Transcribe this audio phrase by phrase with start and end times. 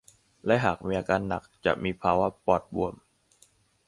[0.45, 2.93] และหากมีอาการหนักจะมีภาวะปอดบวม